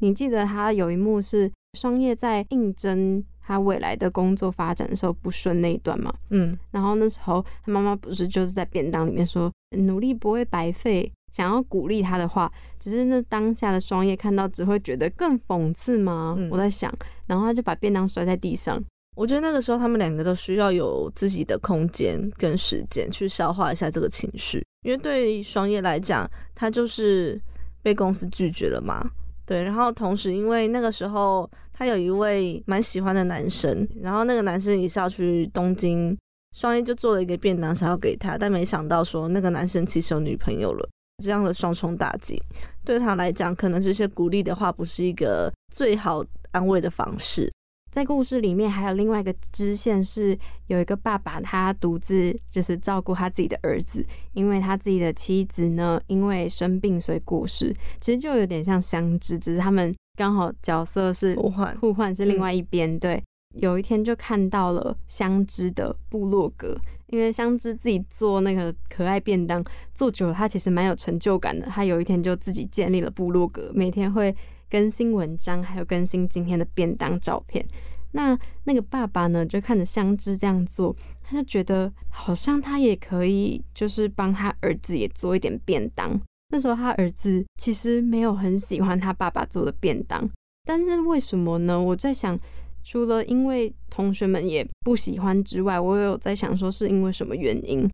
[0.00, 6.12] 你记得他有一幕是双叶在应征他未来的工作发展的时候不顺那一段吗？
[6.28, 16.34] 嗯，然后那时候他妈妈不是就是在便当里面说努力不会白费，想要鼓励他的话，只是那当下的双叶看到只会觉得更讽刺吗？
[16.38, 16.92] 嗯我在想，
[17.26, 18.82] 然后他就把便当摔在地上。
[19.16, 27.40] 我觉得那个时候他们两个都需要有自己的空间跟时间去消化一下这个情绪，因为对双叶来讲，他就是
[27.82, 29.10] 被公司拒绝了嘛。
[29.46, 36.14] 对，然后同时因为那个时候他有一位蛮喜欢的男生，然后那个男生也是要去东京，
[36.54, 40.86] 双叶就做了一个便当想要给他，但没想到说那个男生其实有女朋友了，
[41.22, 42.40] 这样的双重打击
[42.84, 47.50] 对他来讲，可能这些鼓励的话不是一个最好安慰的方式。
[47.90, 62.98] 在故事里面还有另外一个支线是有一个爸爸，他独自就是照顾他自己的儿子，因为他自己的妻子呢因为生病所以过世，其实就有点像相知，只是他们刚好角色是互换互换是另外一边。
[62.98, 63.22] 对，
[63.54, 69.64] 有一天就看到了相知的部落格，因为香知自己做那个可爱便当
[69.94, 71.66] 做久了，他其实蛮有成就感的。
[71.66, 74.34] 他有一天就自己建立了部落格，每天会
[74.68, 77.64] 更新文章，还有更新今天的便当照片。
[78.12, 86.18] 那那个爸爸呢，就看着香知这样做，他就觉得好像他也可以，就是帮他儿子也做一点便当。
[86.48, 90.28] 那时候他儿子其实没有很喜欢他爸爸做的便当，
[90.64, 91.80] 但是为什么呢？
[91.80, 92.38] 我在想，
[92.86, 97.90] 除了因为同学们也不喜欢之外，我有在想说是因为什么原因。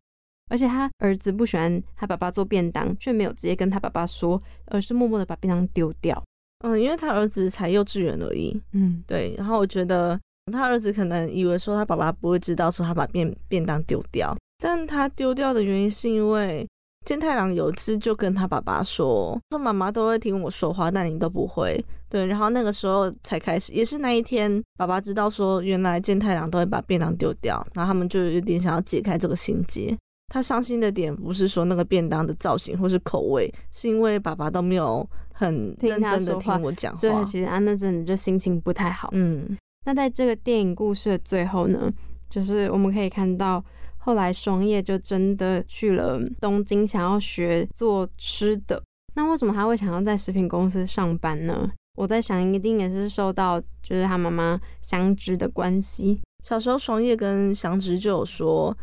[0.51, 6.21] 而且他儿子不喜欢他爸爸做便当，却没有直接跟他爸爸说，而是默默的把便当丢掉。
[6.59, 10.19] 嗯，因为他儿子才幼稚园而已，嗯，对，然后我觉得
[10.51, 16.67] 他儿子可能以为说他爸爸不会知道说他把便便当丢掉，但他丢掉的原因是因为
[17.05, 21.83] 健太郎有一次就跟他爸爸说，说妈妈都会听我说话，但你都不会。
[22.09, 29.97] 对，然后那个时候才开始，也是那一天，爸爸知道说原来健太郎都会把便当丢掉，然后他们就有点想要解开这个心结。
[30.27, 37.23] 他伤心的点不是说那个便当的造型或是口味，是因为爸爸都没有很认真的听我讲所以话。
[37.23, 39.09] 其实他那阵子就心情不太好。
[39.11, 41.91] 嗯，那在这个电影故事的最后呢，
[42.29, 43.63] 就是我们可以看到，
[44.05, 48.83] 后来双叶就真的去了东京，想要学做吃的。
[49.15, 51.71] 那为什么他会想要在食品公司上班呢？
[51.95, 56.19] 我在想，一定也是受到就是他妈妈相知的关系。
[56.43, 58.75] 小时候双叶跟祥直就有说，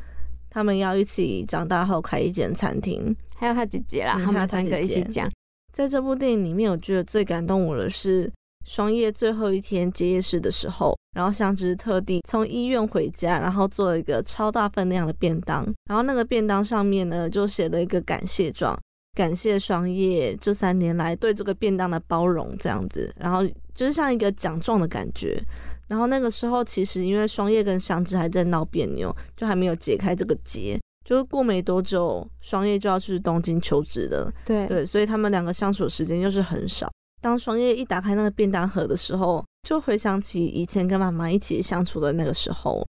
[0.49, 3.14] 他们要一起长大后开一间餐厅。
[3.37, 5.31] 还有他姐姐啦，他他们三个一起讲。
[5.73, 8.33] 在这部电影里面，我觉得最感动我的是
[8.67, 18.79] 双叶最后一天结业式的时候，然后祥直特地从医院回家，然后做了一个超大分量的便当，然后那个便当上面呢就写了一个感谢状，
[19.17, 23.45] 感谢双叶这三年来对这个便当的包容，这样子，然后
[23.75, 25.43] 就是像一个奖状的感觉。
[25.89, 30.79] 然后那个时候，其实因为双叶跟祥直还在闹别扭，就还没有解开这个结。
[31.05, 36.89] 就是过没多久，双叶就要去东京求职了，对对，所以他们两个相处的时间又是很少。
[37.21, 42.87] 当双叶一打开那个便当盒的时候，就回想起以前跟妈妈一起相处的那个时候。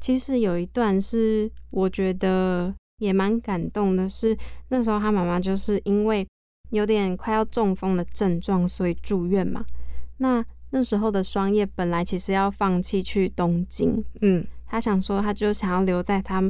[0.00, 4.36] 其实有一段是我觉得也蛮感动的是，
[4.68, 6.26] 那时候他妈妈就是因为
[6.70, 9.64] 有点快要中风的症状，所以住院嘛。
[10.18, 16.42] 那那时候的双叶本来其实要放弃去东京，嗯，他想说他就想要留在他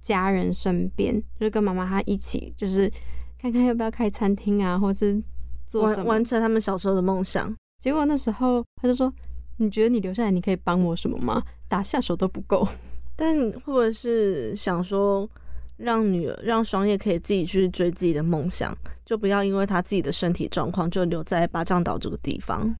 [0.00, 2.90] 家人身边，就是跟妈妈他一起，就是
[3.38, 5.22] 看看要不要开餐厅啊，或是
[5.66, 6.04] 做什么。
[6.04, 7.54] 完完成他们小时候的梦想。
[7.80, 9.12] 结果那时候他就说
[9.58, 11.42] ：“你觉得你留下来，你可以帮我什么吗？
[11.68, 12.66] 打下手都不够。
[13.16, 15.28] ”但会不会是想说，
[15.76, 22.74] 让女儿让双叶可以自己去追自己的梦想，就不要因为他自己的身体状况就留在巴掌岛这个地方？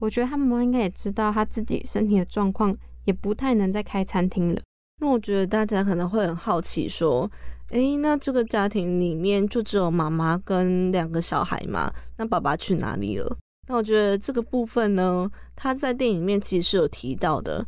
[0.00, 4.60] 我觉得他妈妈应该也知道他自己身体的状况，也不太能再开餐厅了。
[4.98, 7.30] 那我觉得大家可能会很好奇，说，
[7.70, 11.92] 诶，那这个家庭里面就只有妈妈跟两个小孩嘛？
[12.16, 13.36] 那爸爸去哪里了？
[13.68, 17.64] 那我觉得这个部分呢，他在电影里面其实是有提到的，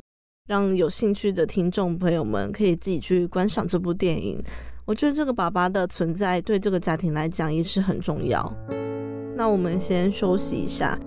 [0.48, 4.42] 让有兴趣的听众朋友们可以自己去观赏这部电影。
[4.84, 8.52] 我觉得这个爸爸的存在对这个家庭来讲也是很重要。
[9.36, 10.98] 那我们先休息一下。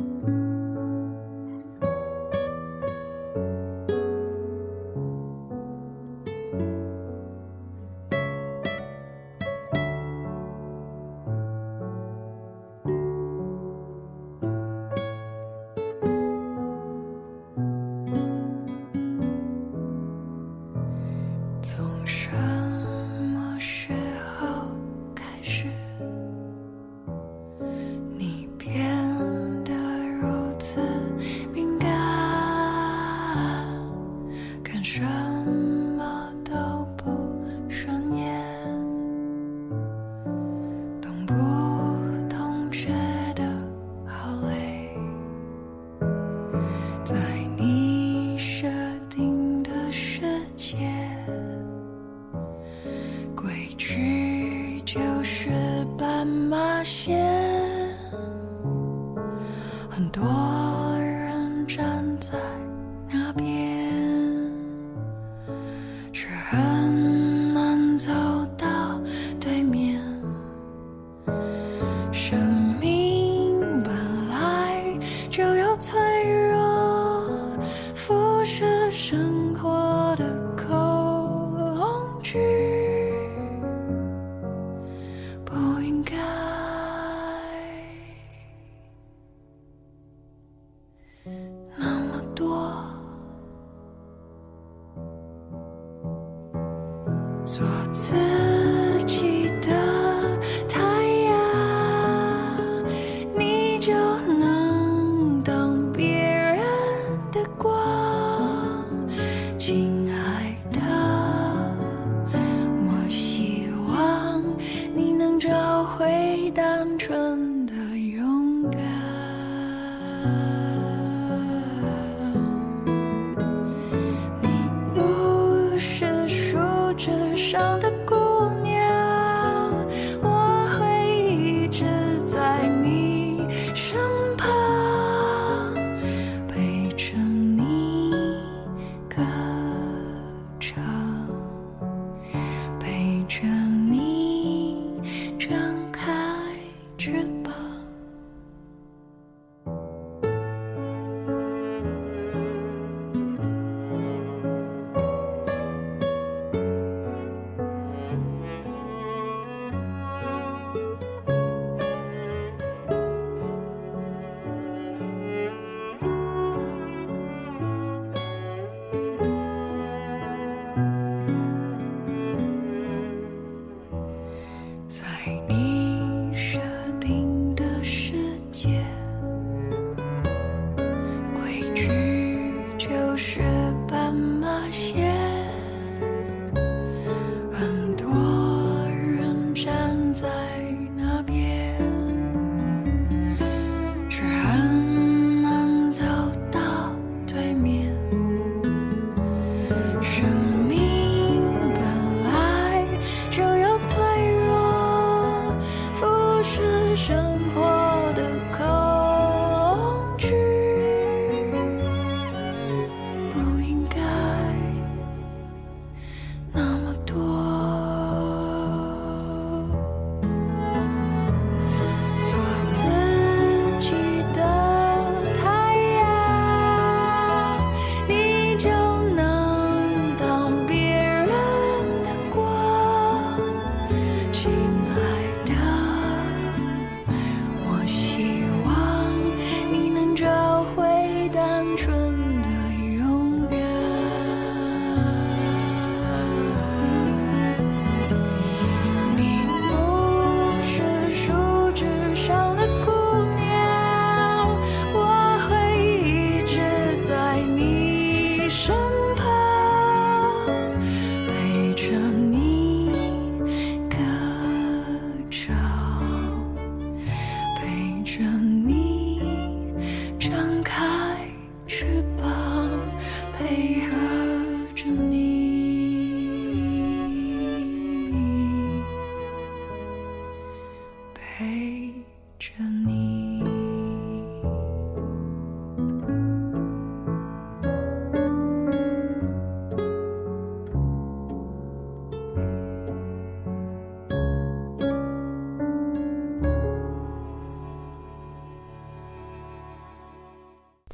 [21.65, 22.74] 从什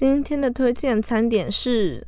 [0.02, 2.04] 今天的推荐餐点是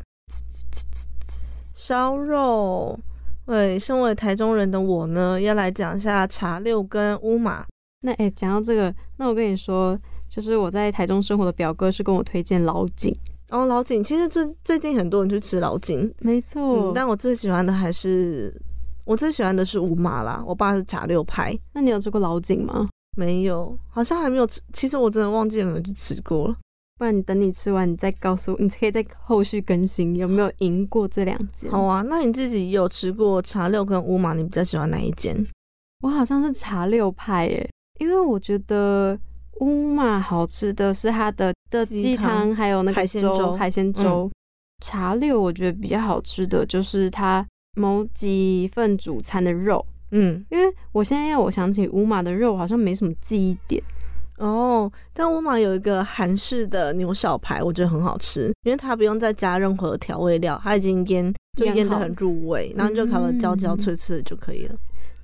[1.76, 3.00] 烧肉。
[3.46, 7.64] 对，身为台中人的我呢，要来讲一下茶六跟乌马。
[8.02, 9.96] 那哎，讲到这个，那我跟你说，
[10.28, 13.16] 就是我在台中生活的表哥是跟我推荐老井。
[13.52, 18.60] 哦，老井其实最最近很多人去吃老井，没错、嗯，但我最喜欢的还是
[19.06, 20.44] 我最喜欢的是乌马啦。
[20.48, 22.90] 我爸是茶六派，那你有吃过老井吗？
[23.16, 24.60] 没有，好像还没有吃。
[24.74, 26.58] 其实我真的忘记有没有去吃过了。
[26.98, 31.72] 不然你等你吃完，你再告诉我，你可以在后续更新有没有赢过这两间。
[31.72, 35.36] 好啊，那你自己有吃过茶六跟乌马，你比较喜欢哪一间？
[36.02, 37.70] 我好像是茶六派耶，
[38.00, 39.18] 因为我觉得
[39.62, 44.30] 乌马好吃的是它的的鸡汤，还有那个海鲜粥海鲜粥。
[44.84, 53.82] 茶六我觉得比较好吃的就是它某几份主餐的肉，嗯，因为我现在要我想起乌马的肉好像没什么记忆点。
[54.38, 64.76] 哦，但乌马有一个韩式的牛小排，我觉得很好吃，因为它不用再加任何调味料，它已经腌就腌的很入味，然后就烤的焦焦脆脆的就可以了。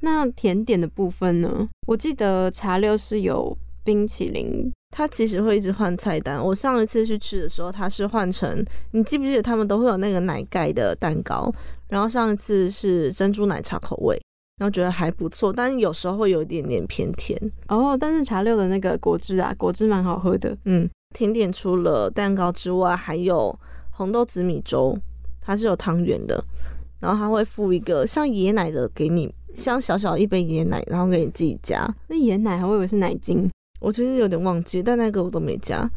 [0.01, 1.67] 那甜点的部分呢？
[1.87, 6.41] 我记得茶六是有冰淇淋，它其实会一直换菜单。
[6.41, 11.51] 我上一次去吃的时候，它是换成你记不记得他们都会有那个奶盖的蛋糕，
[11.89, 14.17] 然后上一次是珍珠奶茶口味。
[14.59, 17.39] 然后觉得还不错，但是有时候会有一点点偏甜
[17.69, 17.97] 哦。
[17.97, 20.55] 但是茶六的那个果汁啊，果汁蛮好喝的。
[20.65, 23.57] 嗯，甜点除了蛋糕之外，还有
[23.89, 24.93] 红豆紫米粥，
[25.39, 26.43] 它是有汤圆的。
[26.99, 31.87] 然后它会附一个像椰奶的给你，像小小一杯椰奶，然后给你自己加。
[32.09, 33.49] 那椰奶我以为是奶精，
[33.79, 35.89] 我其实有点忘记，但那个我都没加。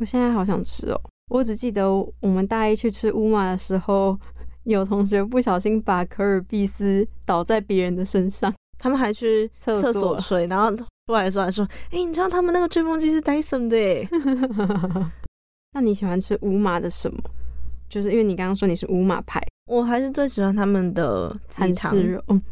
[0.00, 1.00] 我现在好想吃哦！
[1.30, 4.18] 我只记得我们大一去吃乌马的时候。
[4.66, 14.08] 有同学不小心把可尔必斯倒在别人的身上，他们还去厕所吹，然后出来的时候还说：“哎，你知道他们那个吹风机是 Dyson 的？
[15.72, 17.18] ”那你喜欢吃五马的什么？
[17.88, 19.40] 就是因为你刚刚说你是五马派，
[19.70, 21.94] 我还是最喜欢他们的鸡汤，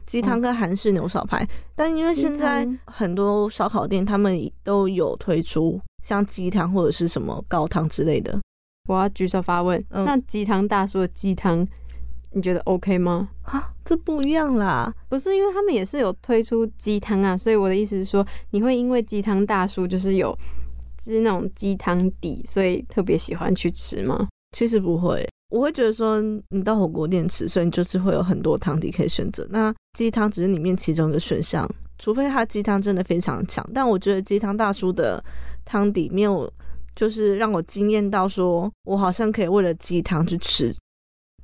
[0.06, 1.44] 鸡汤跟韩式牛小排。
[1.74, 8.40] 但因为现在很多烧烤店他们都有推出像鸡汤或者是什么高汤之类的，
[8.88, 11.66] 我要举手发问：那鸡汤大叔的鸡汤？
[12.34, 13.28] 你觉得 OK 吗？
[13.42, 14.92] 啊，这不一样啦！
[15.08, 20.36] 不是因为他们也是有推出鸡汤啊，所以我的意思是说，你会因为鸡汤大叔就是有
[21.00, 24.28] 就是那种鸡汤底，所以特别喜欢去吃吗？
[24.50, 29.46] 其实不会，我会觉得说，你到火锅店吃，所以你就是会有很多汤底可以选择。
[29.50, 31.68] 那鸡汤只是里面其中一个选项，
[31.98, 33.64] 除非它鸡汤真的非常强。
[33.72, 35.22] 但我觉得鸡汤大叔的
[35.64, 36.50] 汤底没有，
[36.96, 40.74] 就是让我惊艳到，说我好像可以为了鸡汤去吃。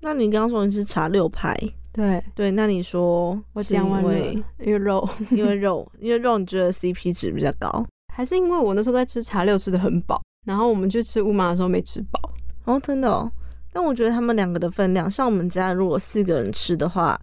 [0.03, 1.55] 那你刚刚说你是茶六派，
[1.93, 4.33] 对对，那你说我讲完了，
[4.65, 7.85] 因为肉，因为肉，因为肉，你觉得 CP 值比较高，
[8.15, 12.19] 还是因为我那时候在吃茶六吃的很饱，然后我们去吃乌马的时候没吃饱？
[12.65, 13.31] 哦，真的哦。
[13.73, 17.21] 但我觉得他们两个的分量，像我们家如果四个人吃的话，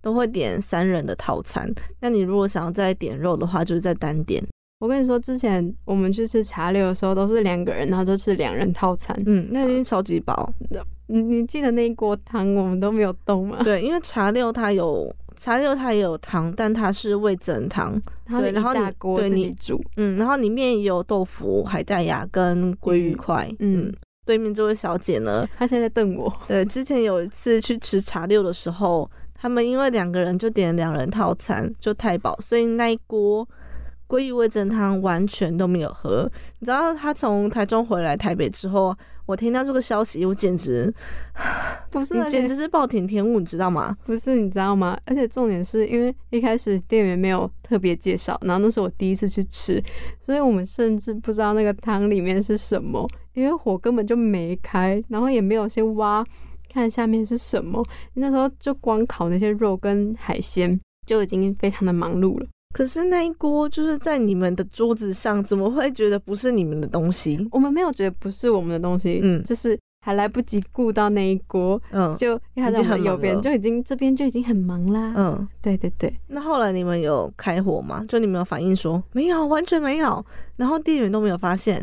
[0.00, 1.70] 都会点三人的套餐。
[2.00, 4.42] 那你如果想要再点肉的话，就是再单点。
[4.78, 9.14] 我跟你说，之前我们去吃茶六的时候，都是两个人，然后就吃两人套餐。
[9.26, 10.50] 嗯，那已经超级饱。
[11.10, 13.58] 你你记得那一锅汤我们都没有动吗？
[13.64, 17.94] 对，因为茶六它有茶六它也有汤，但它是味增汤。
[18.28, 18.80] 对，然后你
[19.16, 23.50] 对你煮，嗯，然后里面有豆腐、海带芽跟鲑鱼块。
[23.58, 23.92] 嗯，
[24.24, 26.32] 对面这位小姐呢，她现在瞪我。
[26.46, 33.46] 对，之前有一次去吃茶六的时候，他们因为两个人就点两人套餐，就太饱，所以那一锅。
[34.08, 38.92] 鲑鱼味增汤完全都没有喝，你知道她从台中回来台北之后，
[39.30, 40.92] 我听到这个消息，我简直
[41.88, 43.96] 不是，你简直是暴殄天物，你知道吗？
[44.04, 44.98] 不是，你知道吗？
[45.06, 49.80] 而且重点是因为一开始店员没有特别介绍，然后那是我第一次去吃，
[50.18, 56.24] 所以我们甚至不知道那个汤里面是什么，因为火根本就没开，然后也没有先挖
[56.68, 57.80] 看下面是什么，
[58.14, 60.76] 那时候就光烤那些肉跟海鲜
[61.06, 62.46] 就已经非常的忙碌了。
[62.72, 67.48] 可是那一锅就是在你们的桌子上，怎么会觉得不是你们的东西？
[67.50, 76.16] 我们没有觉得不是我们的东西，嗯，就是还来不及顾到那一锅，嗯，就因为在我们右边就已经这边就已经很忙啦，嗯，对对对。
[76.28, 78.04] 那后来你们有开火吗？
[78.08, 80.24] 就你们有反应说没有，完全没有，
[80.56, 81.76] 然后店员都没有发现，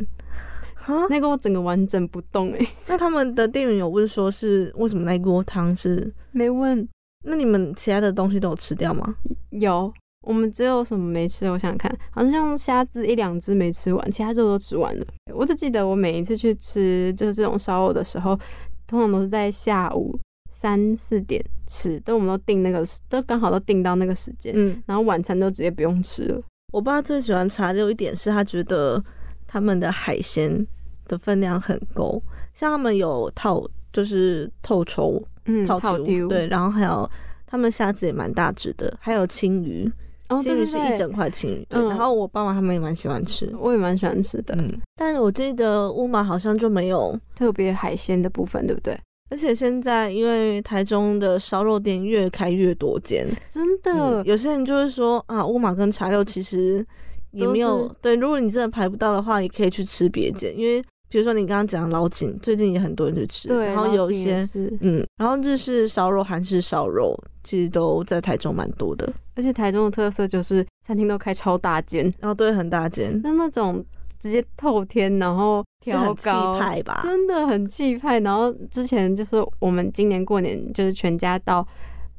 [0.86, 2.66] 啊，那锅整个完整不动哎。
[2.88, 6.88] 那他们的店员有问说是为什么那一锅汤是没问？
[7.26, 9.16] 那你们其他的东西都有吃掉吗？
[9.50, 9.94] 有。
[10.28, 11.46] 我们只有什么没吃？
[11.50, 15.06] 我想想看，好像虾子一两只没吃完，其他肉都吃完了。
[15.34, 18.38] 我只记得我每一次去吃就是这种烧肉的时候，
[18.86, 20.20] 通常都是在下午
[20.52, 24.54] 三四点吃，都我们都定那个，都刚好都定到那个时间。
[24.58, 26.42] 嗯，然后晚餐都直接不用吃了。
[26.74, 29.02] 我爸最喜欢茶六一点是他觉得
[29.48, 30.68] 他们的海鲜
[31.08, 32.22] 的分量很够，
[32.54, 37.10] 像他们有套就是透抽嗯，套套丢，对，然后还有
[37.46, 39.90] 他们虾子也蛮大只的，还有青鱼，
[40.30, 47.18] 哦，青鱼是一整块青鱼，然后我爸妈他们也蛮喜欢吃，我也蛮喜欢吃的，嗯，但是我记得乌马好像就没有。
[47.36, 48.98] 特别海鲜的部分，对不对？
[49.30, 56.84] 而且现在因为台中的烧肉店越开越多间，真的嗯，，有些人就会说啊，乌马跟茶六其实
[57.32, 64.48] 也没有是对，如果你真的排不到的话，也可以去吃别间，因为比如说你刚刚讲老井，最近也很多人去吃，对，然后有一些，
[64.82, 73.84] 嗯，然后日式烧肉、韩式烧肉，其实都在台中蛮多的，而且台中的特色就是餐厅都开超大间，然后对很大间，那那种
[74.20, 77.00] 直接透天，然后挑是很气高，派吧？
[77.04, 78.20] 真的很气派。
[78.20, 81.66] 然后之前就是我们今年过年就是全家到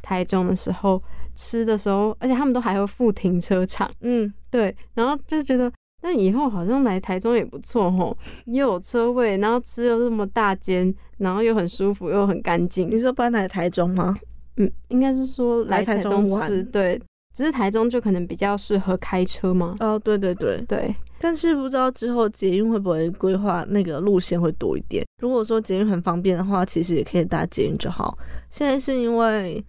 [0.01, 1.03] 台中的时候
[1.37, 5.71] 吃的时候，而且他们都还会附停车场，嗯，对，然后就觉得。
[6.09, 12.89] 那以后好像来台中也不错吼，又有车位，然后吃又这么大间，然后又很舒服，又很干净。
[12.89, 14.17] 你说搬来台中吗？
[14.57, 16.99] 嗯，应该是说来来台中吃，对，
[17.35, 19.75] 只是台中就可能比较适合开车嘛。
[19.81, 25.05] 哦，对对对，对，但是不知道之后捷运会不会规划那个路线会多一点。
[25.21, 28.17] 如果说捷运很方便的话，其实也可以搭捷运就好。
[28.49, 29.63] 现在是因为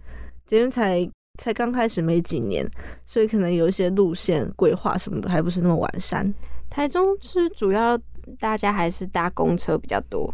[0.46, 1.06] 捷运才
[1.40, 2.68] 才刚开始没几年，
[3.06, 6.32] 所以可能有一些路线规划什么的还不是那么完善。
[6.68, 7.98] 台中是主要
[8.38, 10.30] 大家还是搭公车比较多。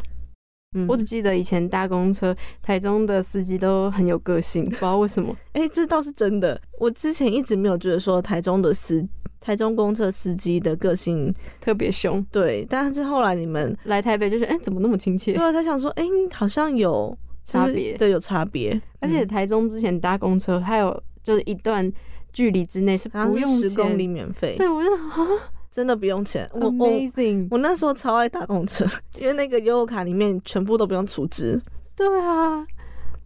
[0.76, 5.34] 嗯，我只记得以前搭公车，台中的司机都很有个性，不知道为什么。
[5.54, 6.60] 哎、这倒是真的。
[6.80, 9.06] 我之前一直没有觉得说台中的司
[9.40, 15.40] 台中公车司机的个性特别凶，对，但是后来你们来台北就是哎、怎么那么亲切对？
[15.40, 21.90] 啊，他想说，哎、好像有就是差别对，有差别，而且嗯台中之前搭公车，还有就是一段
[22.32, 24.06] 距离之内是不用十公里。
[24.06, 25.26] 免费，对，我就啊
[25.70, 26.48] 真的不用钱。
[26.54, 28.84] 我我，amazing，我那时候超爱搭公车，
[29.20, 31.60] 因为那个悠游卡里面全部都不用储值。
[31.94, 32.66] 对啊，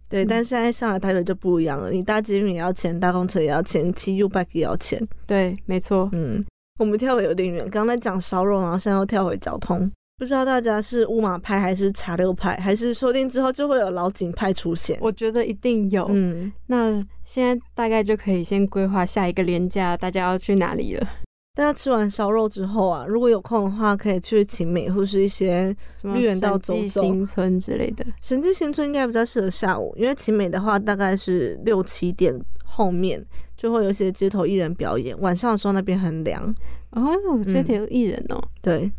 [0.07, 5.01] 对，嗯但现在上海、台北就不一样了，你搭捷运也要钱，搭公车也要钱，骑 U bike 也要钱。
[5.25, 6.09] 对，没错。
[6.11, 6.43] 嗯，
[6.77, 9.89] 我们跳的有点远，刚刚在讲烧肉，然后现在又跳回交通。
[10.21, 14.95] 不知道大家是乌马派还是茶六派，还是说不定之后就会有老井派出现。
[15.01, 16.05] 我觉得一定有。
[16.11, 21.07] 嗯，那现在大概就可以先规划下一个廉假，大家要去哪里了？
[21.55, 28.05] 大家吃完烧肉之后啊，如果有空的话，可以去晴美或是一些什么绿园道走走新村之类的。
[28.21, 32.31] 神之新村应该比较适合下午，因为晴美的话大概是六七点
[32.63, 33.19] 后面
[33.57, 36.53] 就会有一些街头艺人表演，晚上的时候那边很凉。
[36.91, 38.91] 哦，有街头艺人哦，对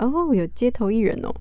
[0.00, 1.32] 哦，有街头艺人哦，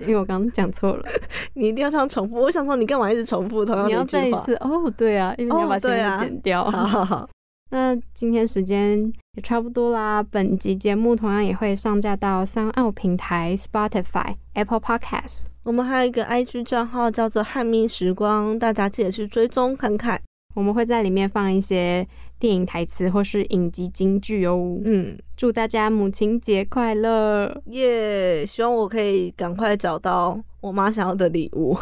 [0.00, 1.04] 因为我刚刚讲错了，
[1.54, 2.36] 你一定要这样重复。
[2.36, 4.04] 我想说，你干嘛一直重复同样你要？
[4.04, 6.64] 再一次哦，对啊，因为你要哦把前面剪掉。
[6.70, 7.28] 好好好，
[7.70, 9.00] 那今天时间
[9.34, 15.42] 也差不多啦，本集节目同样也会上架到三奥平台、Spotify、Apple Podcast。
[15.64, 20.18] 我们还有一个 IG 账号叫做汉密时光，大家记得去追踪看看。
[20.54, 22.06] 我们会在里面放一些
[22.38, 24.78] 电影台词或是影集金句哦。
[24.84, 27.62] 嗯，祝大家母亲节快乐！
[27.66, 31.76] 耶、希望我可以赶快找到我妈想要的礼物。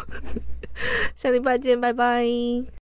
[1.15, 2.76] 下礼拜见，拜拜。